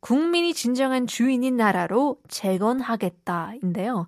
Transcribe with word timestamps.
국민이 0.00 0.54
진정한 0.54 1.06
주인인 1.06 1.56
나라로 1.56 2.18
재건하겠다인데요. 2.28 4.06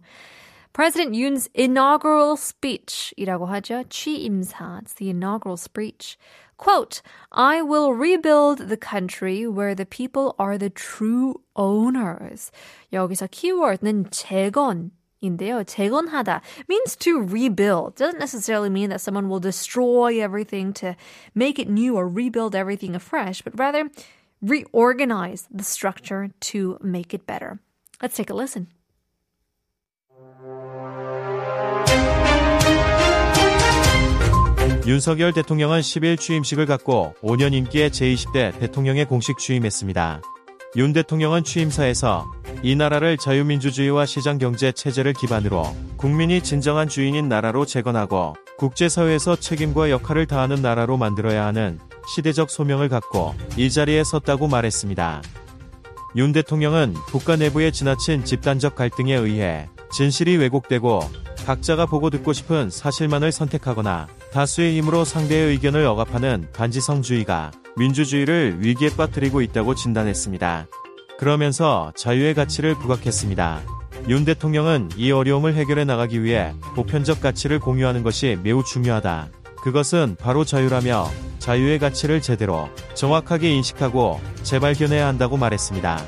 President 0.72 1.16
Yoon's 1.16 1.48
inaugural 1.54 2.36
speech이라고 2.36 3.46
하죠. 3.46 3.82
취임사. 3.88 4.80
It's 4.82 4.94
the 4.94 5.10
inaugural 5.10 5.56
speech. 5.56 6.16
Quote, 6.56 7.02
I 7.32 7.62
will 7.62 7.94
rebuild 7.94 8.68
the 8.68 8.76
country 8.76 9.46
where 9.46 9.74
the 9.74 9.86
people 9.86 10.34
are 10.38 10.56
the 10.56 10.70
true 10.70 11.34
owners. 11.56 12.52
여기서 12.92 13.26
keyword는 13.28 14.10
재건 14.10 14.92
인데요. 15.20 15.64
재건하다 15.64 16.42
means 16.68 16.96
to 16.96 17.20
rebuild. 17.20 17.96
Doesn't 17.96 18.20
necessarily 18.20 18.70
mean 18.70 18.90
that 18.90 19.00
someone 19.00 19.28
will 19.28 19.40
destroy 19.40 20.22
everything 20.22 20.72
to 20.74 20.94
make 21.34 21.58
it 21.58 21.68
new 21.68 21.96
or 21.96 22.08
rebuild 22.08 22.54
everything 22.54 22.94
afresh, 22.94 23.42
but 23.42 23.58
rather 23.58 23.90
reorganize 24.43 25.47
the 25.49 25.63
structure 25.63 26.29
to 26.51 26.77
make 26.83 27.13
it 27.13 27.25
better. 27.25 27.59
Let's 28.01 28.15
take 28.15 28.29
a 28.29 28.35
listen. 28.35 28.67
윤석열 34.85 35.31
대통령은 35.31 35.79
10일 35.79 36.19
취임식을 36.19 36.65
갖고 36.65 37.13
5년 37.21 37.53
임기의 37.53 37.89
제20대 37.91 38.59
대통령에 38.59 39.05
공식 39.05 39.37
취임했습니다. 39.37 40.21
윤 40.75 40.91
대통령은 40.91 41.43
취임사에서 41.43 42.31
이 42.63 42.75
나라를 42.75 43.17
자유민주주의와 43.17 44.07
시장경제 44.07 44.71
체제를 44.71 45.13
기반으로 45.13 45.75
국민이 45.97 46.41
진정한 46.41 46.87
주인인 46.87 47.29
나라로 47.29 47.65
재건하고 47.65 48.35
국제사회에서 48.57 49.35
책임과 49.35 49.91
역할을 49.91 50.25
다하는 50.25 50.63
나라로 50.63 50.97
만들어야 50.97 51.45
하는 51.45 51.79
시대적 52.07 52.49
소명을 52.49 52.89
갖고 52.89 53.35
이 53.55 53.69
자리에 53.69 54.03
섰다고 54.03 54.47
말했습니다. 54.47 55.21
윤 56.15 56.31
대통령은 56.31 56.93
국가 57.05 57.35
내부의 57.35 57.71
지나친 57.71 58.25
집단적 58.25 58.75
갈등에 58.75 59.13
의해 59.13 59.69
진실이 59.91 60.37
왜곡되고 60.37 61.01
각자가 61.45 61.85
보고 61.85 62.09
듣고 62.09 62.33
싶은 62.33 62.71
사실만을 62.71 63.31
선택하거나 63.31 64.07
다수의 64.31 64.77
힘으로 64.77 65.05
상대의 65.05 65.49
의견을 65.49 65.85
억압하는 65.85 66.47
반지성주의가 66.53 67.51
민주주의를 67.75 68.57
위기에 68.59 68.89
빠뜨리고 68.95 69.41
있다고 69.41 69.75
진단했습니다. 69.75 70.67
그러면서 71.17 71.91
자유의 71.95 72.33
가치를 72.33 72.75
부각했습니다. 72.75 73.61
윤 74.09 74.25
대통령은 74.25 74.89
이 74.97 75.11
어려움을 75.11 75.53
해결해 75.53 75.85
나가기 75.85 76.23
위해 76.23 76.53
보편적 76.75 77.21
가치를 77.21 77.59
공유하는 77.59 78.03
것이 78.03 78.37
매우 78.43 78.63
중요하다. 78.63 79.29
그것은 79.63 80.17
바로 80.19 80.43
자유라며 80.43 81.07
자유의 81.39 81.79
가치를 81.79 82.21
제대로 82.21 82.69
정확하게 82.95 83.49
인식하고 83.51 84.19
재발견해야 84.43 85.07
한다고 85.07 85.37
말했습니다. 85.37 86.03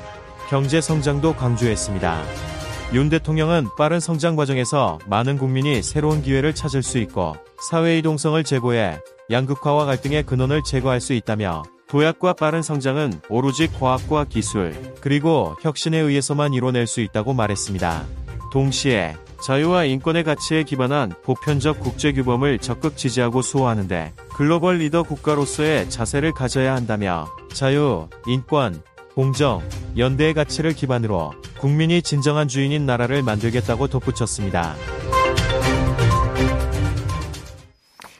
경제 0.50 0.80
성장도 0.80 1.34
강조했습니다. 1.36 2.55
윤 2.92 3.08
대통령은 3.08 3.66
빠른 3.76 3.98
성장 3.98 4.36
과정에서 4.36 5.00
많은 5.06 5.38
국민이 5.38 5.82
새로운 5.82 6.22
기회를 6.22 6.54
찾을 6.54 6.84
수 6.84 6.98
있고 6.98 7.36
사회 7.58 7.98
이동성을 7.98 8.42
제고해 8.44 9.00
양극화와 9.28 9.86
갈등의 9.86 10.22
근원을 10.22 10.62
제거할 10.62 11.00
수 11.00 11.12
있다며 11.12 11.64
도약과 11.88 12.34
빠른 12.34 12.62
성장은 12.62 13.20
오로지 13.28 13.66
과학과 13.66 14.24
기술 14.24 14.74
그리고 15.00 15.56
혁신에 15.62 15.98
의해서만 15.98 16.54
이뤄낼 16.54 16.86
수 16.86 17.00
있다고 17.00 17.34
말했습니다. 17.34 18.04
동시에 18.52 19.16
자유와 19.42 19.84
인권의 19.84 20.22
가치에 20.22 20.62
기반한 20.62 21.12
보편적 21.24 21.80
국제 21.80 22.12
규범을 22.12 22.60
적극 22.60 22.96
지지하고 22.96 23.42
수호하는데 23.42 24.14
글로벌 24.32 24.78
리더 24.78 25.02
국가로서의 25.02 25.90
자세를 25.90 26.32
가져야 26.32 26.74
한다며 26.74 27.26
자유, 27.52 28.08
인권, 28.26 28.80
공정, 29.15 29.61
연대의 29.97 30.33
가치를 30.33 30.73
기반으로 30.73 31.33
국민이 31.59 32.01
진정한 32.01 32.47
주인인 32.47 32.85
나라를 32.85 33.23
만들겠다고 33.23 33.87
덧붙였습니다. 33.87 34.75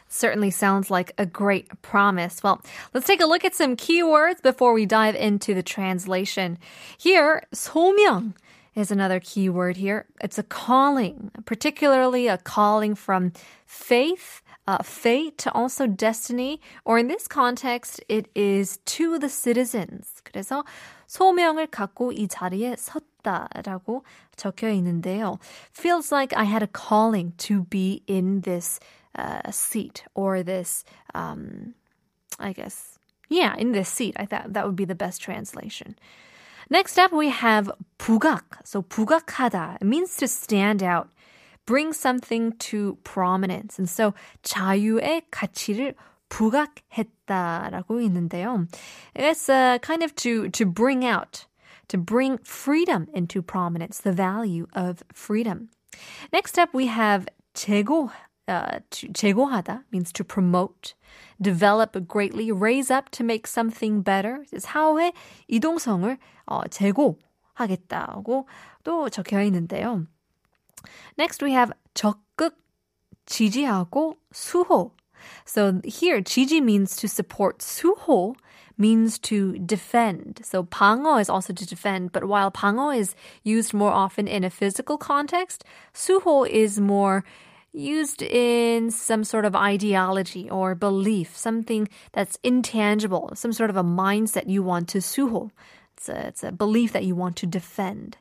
Certainly 0.10 0.52
sounds 0.52 0.92
like 0.92 1.14
a 1.18 1.26
great 1.26 1.68
promise. 1.82 2.44
Well, 2.44 2.62
let's 2.94 3.08
take 3.08 3.22
a 3.22 3.26
look 3.26 3.44
at 3.44 3.56
some 3.56 3.76
keywords 3.76 4.44
before 4.44 4.74
we 4.74 4.86
dive 4.86 5.16
into 5.16 5.56
the 5.56 5.64
translation. 5.64 6.60
Here, 6.98 7.42
소명 7.56 8.34
is 8.76 8.92
another 8.92 9.20
keyword 9.20 9.78
here. 9.78 10.06
It's 10.22 10.38
a 10.38 10.44
calling, 10.44 11.32
particularly 11.46 12.28
a 12.28 12.38
calling 12.38 12.94
from 12.94 13.32
faith, 13.66 14.44
uh, 14.68 14.84
fate, 14.84 15.46
also 15.54 15.88
destiny, 15.88 16.62
or 16.86 17.00
in 17.00 17.08
this 17.08 17.28
context, 17.28 18.02
it 18.08 18.30
is 18.36 18.78
to 18.86 19.18
the 19.18 19.30
citizens. 19.30 20.22
그래서 20.24 20.64
소명을 21.08 21.68
갖고 21.68 22.12
이 22.12 22.28
자리에 22.28 22.76
섰다라고 22.78 24.04
적혀 24.36 24.70
있는데요. 24.70 25.40
Feels 25.74 26.12
like 26.12 26.34
I 26.38 26.46
had 26.46 26.64
a 26.64 26.68
calling 26.68 27.34
to 27.38 27.64
be 27.64 28.04
in 28.08 28.42
this 28.42 28.80
uh, 29.18 29.52
seat 29.52 30.04
or 30.16 30.44
this, 30.44 30.86
um, 31.14 31.74
I 32.40 32.54
guess, 32.54 32.98
yeah, 33.30 33.56
in 33.58 33.74
this 33.74 33.90
seat. 33.90 34.16
I 34.18 34.26
thought 34.26 34.54
that 34.54 34.66
would 34.66 34.78
be 34.78 34.86
the 34.86 34.96
best 34.96 35.22
translation. 35.22 35.96
Next 36.70 36.98
up, 36.98 37.12
we 37.12 37.30
have 37.30 37.70
부각. 38.00 38.44
So 38.64 38.82
부각하다. 38.82 39.82
It 39.82 39.86
means 39.86 40.16
to 40.18 40.28
stand 40.28 40.82
out, 40.82 41.10
bring 41.66 41.94
something 41.94 42.54
to 42.60 42.98
prominence. 43.04 43.80
And 43.80 43.90
so 43.90 44.14
자유의 44.44 45.24
가치를 45.32 45.96
부각했다라고 46.30 48.02
있는데요. 48.02 48.68
It's 49.16 49.50
uh, 49.50 49.80
kind 49.80 50.04
of 50.04 50.16
to, 50.16 50.50
to 50.50 50.66
bring 50.66 51.06
out, 51.06 51.46
to 51.90 51.98
bring 51.98 52.40
freedom 52.44 53.08
into 53.14 53.42
prominence, 53.42 54.00
the 54.00 54.14
value 54.14 54.68
of 54.74 55.04
freedom. 55.14 55.70
Next 56.32 56.58
up, 56.58 56.74
we 56.74 56.88
have 56.88 57.28
제고, 57.54 58.12
uh, 58.48 58.80
to, 58.92 59.08
제고하다 59.10 59.84
means 59.92 60.14
to 60.14 60.24
promote, 60.24 60.94
develop 61.42 62.08
greatly, 62.08 62.52
raise 62.52 62.90
up 62.90 63.10
to 63.12 63.24
make 63.24 63.46
something 63.46 64.02
better. 64.02 64.46
사회 64.58 65.12
이동성을 65.50 66.18
어, 66.48 66.68
제고하겠다고 66.70 68.48
또 68.84 69.10
적혀 69.10 69.42
있는데요. 69.44 70.08
Next 71.18 71.44
we 71.44 71.52
have 71.54 71.72
적극 71.96 72.54
지지하고 73.26 74.16
수호. 74.34 74.92
So 75.46 75.82
here 75.84 76.22
지지 76.22 76.62
means 76.62 76.96
to 76.98 77.08
support. 77.08 77.60
수호 77.60 78.36
means 78.78 79.20
to 79.20 79.58
defend. 79.60 80.42
So 80.44 80.64
방어 80.64 81.22
is 81.22 81.30
also 81.30 81.54
to 81.54 81.66
defend, 81.66 82.12
but 82.12 82.26
while 82.26 82.52
방어 82.52 82.98
is 82.98 83.16
used 83.44 83.74
more 83.74 83.92
often 83.92 84.28
in 84.28 84.44
a 84.44 84.50
physical 84.50 84.98
context, 84.98 85.64
수호 85.94 86.50
is 86.50 86.80
more 86.80 87.24
used 87.74 88.22
in 88.22 88.92
some 88.92 89.24
sort 89.24 89.46
of 89.46 89.56
ideology 89.56 90.50
or 90.50 90.76
belief, 90.76 91.38
something 91.38 91.88
that's 92.12 92.38
intangible, 92.44 93.32
some 93.36 93.54
sort 93.54 93.70
of 93.70 93.78
a 93.78 93.84
mindset 93.84 94.50
you 94.50 94.64
want 94.64 94.90
to 94.90 94.98
수호. 94.98 95.52
It's 95.96 96.10
a, 96.10 96.28
it's 96.28 96.44
a 96.44 96.52
belief 96.52 96.92
that 96.94 97.04
you 97.04 97.16
want 97.16 97.36
to 97.38 97.46
defend. 97.46 98.18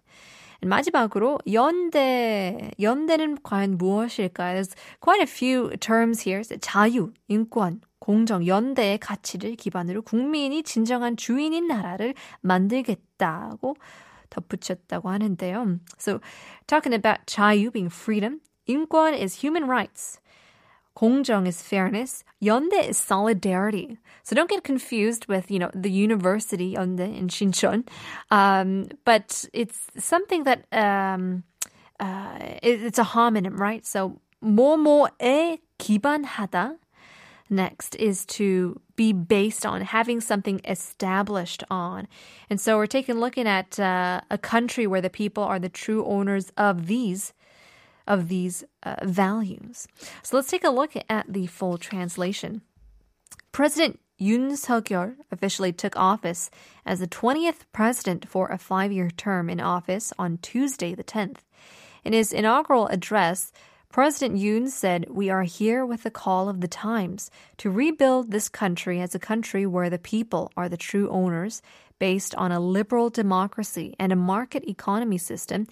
마지막으로 0.61 1.39
연대, 1.51 2.71
연대는 2.79 3.37
과연 3.43 3.77
무엇일까요? 3.77 4.61
There's 4.61 4.75
quite 5.01 5.21
a 5.21 5.27
few 5.29 5.75
terms 5.77 6.27
here. 6.27 6.43
자유, 6.59 7.11
인권, 7.27 7.81
공정, 7.99 8.45
연대의 8.45 8.99
가치를 8.99 9.55
기반으로 9.55 10.01
국민이 10.01 10.63
진정한 10.63 11.17
주인인 11.17 11.67
나라를 11.67 12.13
만들겠다고 12.41 13.75
덧붙였다고 14.29 15.09
하는데요. 15.09 15.79
So 15.97 16.19
talking 16.67 16.93
about 16.93 17.25
자유 17.25 17.71
being 17.71 17.91
freedom, 17.93 18.41
인권 18.67 19.13
is 19.13 19.39
human 19.43 19.69
rights. 19.69 20.19
공정 20.95 21.45
is 21.45 21.61
fairness, 21.61 22.23
Yonde 22.41 22.73
is 22.73 22.97
solidarity. 22.97 23.97
So 24.23 24.35
don't 24.35 24.49
get 24.49 24.63
confused 24.63 25.27
with, 25.27 25.51
you 25.51 25.59
know, 25.59 25.69
the 25.73 25.91
university 25.91 26.67
yonde 26.67 26.99
in 26.99 27.27
Sinchon. 27.27 27.87
Um, 28.31 28.87
but 29.03 29.45
it's 29.53 29.87
something 29.97 30.43
that 30.43 30.65
um, 30.71 31.43
uh, 31.99 32.37
it, 32.61 32.83
it's 32.83 32.99
a 32.99 33.03
homonym, 33.03 33.57
right? 33.57 33.85
So 33.85 34.19
뭐뭐에 34.43 35.59
기반하다 35.79 36.77
next 37.49 37.95
is 37.95 38.25
to 38.25 38.79
be 38.95 39.13
based 39.13 39.65
on, 39.65 39.81
having 39.81 40.19
something 40.19 40.61
established 40.65 41.63
on. 41.69 42.07
And 42.49 42.59
so 42.59 42.77
we're 42.77 42.87
taking 42.87 43.17
a 43.17 43.19
looking 43.19 43.47
at 43.47 43.79
uh, 43.79 44.21
a 44.31 44.37
country 44.37 44.87
where 44.87 45.01
the 45.01 45.09
people 45.09 45.43
are 45.43 45.59
the 45.59 45.69
true 45.69 46.05
owners 46.05 46.51
of 46.57 46.87
these 46.87 47.33
of 48.07 48.27
these 48.27 48.63
uh, 48.83 48.95
values. 49.03 49.87
So 50.23 50.37
let's 50.37 50.49
take 50.49 50.63
a 50.63 50.69
look 50.69 50.93
at 51.09 51.25
the 51.31 51.47
full 51.47 51.77
translation. 51.77 52.61
President 53.51 53.99
Yoon 54.19 54.55
Suk-yeol 54.55 55.15
officially 55.31 55.73
took 55.73 55.95
office 55.97 56.49
as 56.85 56.99
the 56.99 57.07
20th 57.07 57.65
president 57.73 58.27
for 58.27 58.47
a 58.47 58.57
5-year 58.57 59.09
term 59.09 59.49
in 59.49 59.59
office 59.59 60.13
on 60.17 60.37
Tuesday 60.37 60.95
the 60.95 61.03
10th. 61.03 61.39
In 62.03 62.13
his 62.13 62.31
inaugural 62.31 62.87
address, 62.87 63.51
President 63.89 64.39
Yoon 64.39 64.67
said, 64.67 65.07
We 65.09 65.29
are 65.29 65.43
here 65.43 65.85
with 65.85 66.03
the 66.03 66.11
call 66.11 66.49
of 66.49 66.61
the 66.61 66.67
times 66.67 67.31
to 67.57 67.71
rebuild 67.71 68.31
this 68.31 68.49
country 68.49 69.01
as 69.01 69.15
a 69.15 69.19
country 69.19 69.65
where 69.65 69.89
the 69.89 69.97
people 69.97 70.51
are 70.57 70.69
the 70.69 70.77
true 70.77 71.09
owners, 71.09 71.61
based 71.97 72.35
on 72.35 72.51
a 72.51 72.59
liberal 72.59 73.09
democracy 73.09 73.95
and 73.97 74.11
a 74.11 74.17
market 74.17 74.67
economy 74.67 75.17
system 75.17 75.65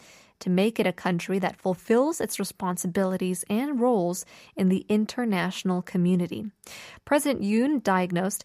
to 0.43 0.49
make 0.49 0.77
it 0.77 0.85
a 0.85 0.91
country 0.91 1.39
that 1.39 1.55
fulfills 1.55 2.19
its 2.19 2.37
responsibilities 2.37 3.45
and 3.49 3.79
roles 3.79 4.25
in 4.57 4.67
the 4.67 4.85
international 4.89 5.81
community. 5.81 6.51
President 7.05 7.41
Yoon 7.41 7.81
diagnosed 7.81 8.43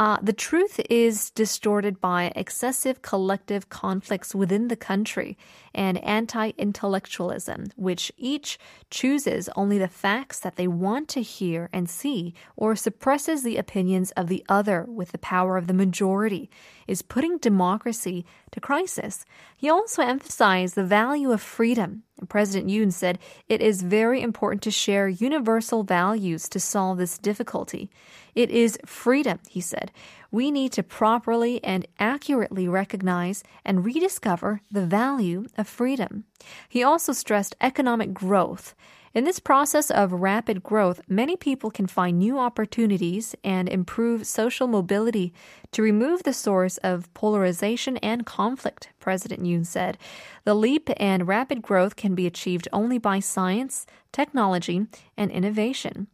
uh, 0.00 0.16
the 0.22 0.32
truth 0.32 0.80
is 0.88 1.30
distorted 1.30 2.00
by 2.00 2.32
excessive 2.36 3.02
collective 3.02 3.68
conflicts 3.68 4.32
within 4.32 4.68
the 4.68 4.76
country 4.76 5.36
and 5.74 5.98
anti 6.04 6.50
intellectualism, 6.56 7.64
which 7.74 8.12
each 8.16 8.60
chooses 8.90 9.48
only 9.56 9.76
the 9.76 9.88
facts 9.88 10.38
that 10.38 10.54
they 10.54 10.68
want 10.68 11.08
to 11.08 11.20
hear 11.20 11.68
and 11.72 11.90
see 11.90 12.32
or 12.54 12.76
suppresses 12.76 13.42
the 13.42 13.56
opinions 13.56 14.12
of 14.12 14.28
the 14.28 14.44
other 14.48 14.84
with 14.84 15.10
the 15.10 15.18
power 15.18 15.56
of 15.56 15.66
the 15.66 15.74
majority, 15.74 16.48
is 16.86 17.02
putting 17.02 17.36
democracy 17.38 18.24
to 18.52 18.60
crisis. 18.60 19.24
He 19.56 19.68
also 19.68 20.02
emphasized 20.02 20.76
the 20.76 20.84
value 20.84 21.32
of 21.32 21.42
freedom 21.42 22.04
President 22.28 22.70
Yoon 22.70 22.92
said 22.92 23.18
it 23.48 23.60
is 23.60 23.82
very 23.82 24.20
important 24.20 24.62
to 24.62 24.70
share 24.70 25.08
universal 25.08 25.82
values 25.82 26.48
to 26.48 26.60
solve 26.60 26.98
this 26.98 27.18
difficulty. 27.18 27.90
It 28.34 28.50
is 28.50 28.78
freedom, 28.86 29.40
he 29.48 29.60
said. 29.60 29.90
We 30.30 30.50
need 30.50 30.72
to 30.72 30.82
properly 30.82 31.62
and 31.64 31.86
accurately 31.98 32.68
recognize 32.68 33.42
and 33.64 33.84
rediscover 33.84 34.60
the 34.70 34.86
value 34.86 35.46
of 35.56 35.66
freedom. 35.66 36.24
He 36.68 36.82
also 36.82 37.12
stressed 37.12 37.56
economic 37.60 38.12
growth. 38.12 38.74
In 39.14 39.24
this 39.24 39.40
process 39.40 39.90
of 39.90 40.12
rapid 40.12 40.62
growth, 40.62 41.00
many 41.08 41.34
people 41.34 41.70
can 41.70 41.86
find 41.86 42.18
new 42.18 42.38
opportunities 42.38 43.34
and 43.42 43.68
improve 43.68 44.26
social 44.26 44.68
mobility 44.68 45.32
to 45.72 45.82
remove 45.82 46.22
the 46.22 46.32
source 46.32 46.78
of 46.78 47.12
polarization 47.14 47.96
and 47.98 48.24
conflict, 48.24 48.90
President 49.00 49.42
Yoon 49.42 49.66
said. 49.66 49.98
The 50.44 50.54
leap 50.54 50.88
and 50.96 51.28
rapid 51.28 51.62
growth 51.62 51.96
can 51.96 52.14
be 52.14 52.26
achieved 52.26 52.68
only 52.72 52.98
by 52.98 53.20
science, 53.20 53.86
technology, 54.12 54.86
and 55.16 55.30
innovation. 55.30 56.06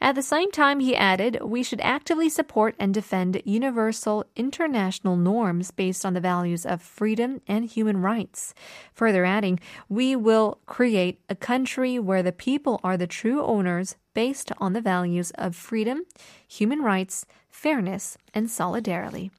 At 0.00 0.14
the 0.14 0.22
same 0.22 0.50
time, 0.52 0.80
he 0.80 0.94
added, 0.94 1.40
we 1.42 1.62
should 1.62 1.80
actively 1.80 2.28
support 2.28 2.76
and 2.78 2.94
defend 2.94 3.42
universal 3.44 4.24
international 4.36 5.16
norms 5.16 5.70
based 5.70 6.06
on 6.06 6.14
the 6.14 6.20
values 6.20 6.64
of 6.64 6.80
freedom 6.80 7.40
and 7.48 7.64
human 7.64 8.00
rights. 8.00 8.54
Further 8.94 9.24
adding, 9.24 9.58
we 9.88 10.14
will 10.14 10.60
create 10.66 11.20
a 11.28 11.34
country 11.34 11.98
where 11.98 12.22
the 12.22 12.32
people 12.32 12.80
are 12.84 12.96
the 12.96 13.06
true 13.06 13.42
owners 13.42 13.96
based 14.14 14.52
on 14.58 14.72
the 14.72 14.80
values 14.80 15.30
of 15.32 15.54
freedom, 15.54 16.02
human 16.46 16.82
rights, 16.82 17.26
fairness, 17.50 18.16
and 18.34 18.50
solidarity. 18.50 19.30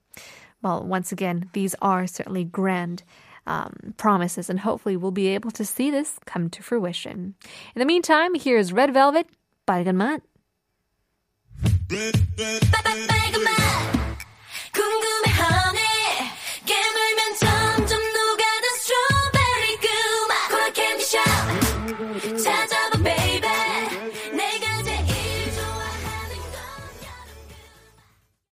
Well, 0.61 0.83
once 0.83 1.11
again, 1.11 1.49
these 1.53 1.75
are 1.81 2.05
certainly 2.05 2.43
grand 2.43 3.03
um, 3.47 3.93
promises, 3.97 4.49
and 4.49 4.59
hopefully 4.59 4.95
we'll 4.95 5.11
be 5.11 5.29
able 5.29 5.51
to 5.51 5.65
see 5.65 5.89
this 5.89 6.19
come 6.25 6.49
to 6.51 6.63
fruition. 6.63 7.35
In 7.75 7.79
the 7.79 7.85
meantime, 7.85 8.35
here's 8.35 8.71
Red 8.71 8.93
Velvet, 8.93 9.27
Balgamat. 9.67 10.21